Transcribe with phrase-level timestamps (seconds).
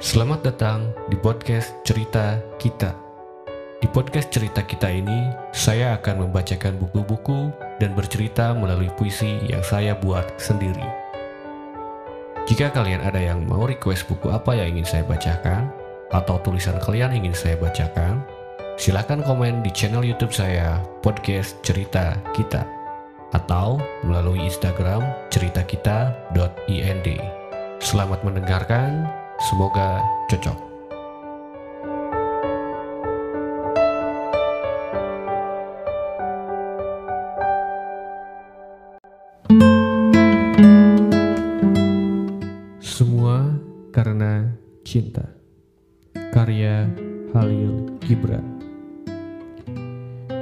[0.00, 2.96] Selamat datang di podcast Cerita Kita.
[3.84, 9.92] Di podcast Cerita Kita ini, saya akan membacakan buku-buku dan bercerita melalui puisi yang saya
[9.92, 10.88] buat sendiri.
[12.48, 15.68] Jika kalian ada yang mau request buku apa yang ingin saya bacakan,
[16.16, 18.24] atau tulisan kalian ingin saya bacakan,
[18.80, 22.64] silakan komen di channel YouTube saya, Podcast Cerita Kita,
[23.36, 23.76] atau
[24.08, 27.08] melalui Instagram ceritakita.ind.
[27.84, 29.19] Selamat mendengarkan,
[29.50, 29.98] semoga
[30.30, 30.58] cocok.
[42.78, 43.58] Semua
[43.90, 44.54] karena
[44.86, 45.26] cinta.
[46.30, 46.86] Karya
[47.34, 48.46] Halil Gibran.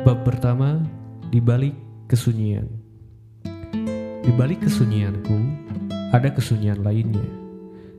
[0.05, 0.85] Bab pertama
[1.33, 1.73] di balik
[2.13, 2.69] kesunyian.
[4.21, 5.41] Di balik kesunyianku
[6.13, 7.38] ada kesunyian lainnya.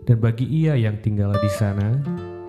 [0.09, 2.02] Dan bagi ia yang tinggal di sana,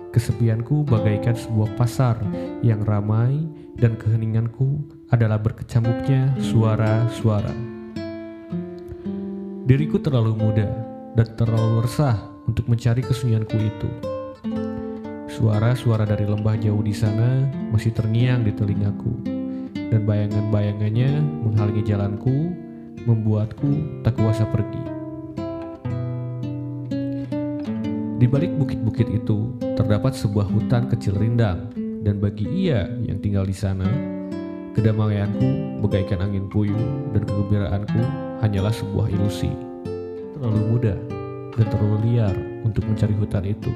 [0.09, 2.17] kesepianku bagaikan sebuah pasar
[2.65, 3.37] yang ramai
[3.77, 4.81] dan keheninganku
[5.13, 7.53] adalah berkecamuknya suara-suara.
[9.69, 10.65] Diriku terlalu muda
[11.13, 12.17] dan terlalu resah
[12.49, 13.89] untuk mencari kesunyianku itu.
[15.29, 19.13] Suara-suara dari lembah jauh di sana masih terngiang di telingaku,
[19.93, 21.13] dan bayangan-bayangannya
[21.45, 22.57] menghalangi jalanku,
[23.05, 24.90] membuatku tak kuasa pergi.
[28.21, 31.73] Di balik bukit-bukit itu terdapat sebuah hutan kecil rindang,
[32.05, 33.89] dan bagi ia yang tinggal di sana,
[34.77, 37.97] kedamaianku bagaikan angin puyuh dan kegembiraanku
[38.45, 39.49] hanyalah sebuah ilusi.
[40.37, 40.93] Terlalu muda
[41.57, 43.73] dan terlalu liar untuk mencari hutan itu.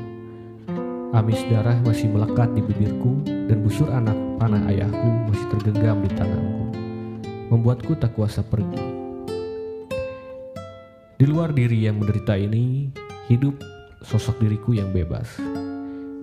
[1.18, 6.70] Amis darah masih melekat di bibirku dan busur anak panah ayahku masih tergenggam di tanganku,
[7.50, 8.94] membuatku tak kuasa pergi.
[11.18, 12.94] Di luar diri yang menderita ini,
[13.26, 13.58] hidup
[14.06, 15.42] sosok diriku yang bebas.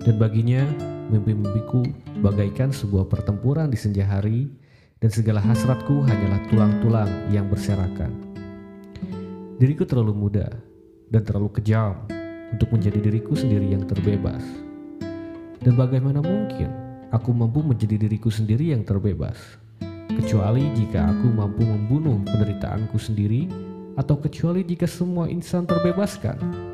[0.03, 0.63] Dan baginya,
[1.11, 1.83] mimpi-mimpiku
[2.23, 4.47] bagaikan sebuah pertempuran di senja hari
[5.03, 8.11] dan segala hasratku hanyalah tulang-tulang yang berserakan.
[9.59, 10.47] Diriku terlalu muda
[11.11, 12.07] dan terlalu kejam
[12.55, 14.43] untuk menjadi diriku sendiri yang terbebas.
[15.63, 16.71] Dan bagaimana mungkin
[17.11, 19.35] aku mampu menjadi diriku sendiri yang terbebas?
[20.13, 23.47] Kecuali jika aku mampu membunuh penderitaanku sendiri
[23.95, 26.72] atau kecuali jika semua insan terbebaskan.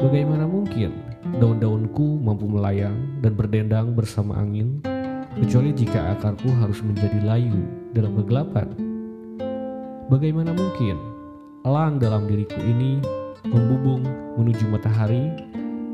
[0.00, 0.96] Bagaimana mungkin
[1.36, 4.80] daun-daunku mampu melayang dan berdendang bersama angin,
[5.36, 8.64] kecuali jika akarku harus menjadi layu dalam kegelapan?
[10.08, 10.96] Bagaimana mungkin
[11.68, 13.04] elang dalam diriku ini
[13.44, 14.00] membubung
[14.40, 15.36] menuju matahari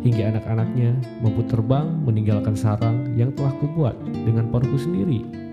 [0.07, 5.46] hingga anak-anaknya mampu terbang meninggalkan sarang yang telah kubuat dengan paruhku sendiri?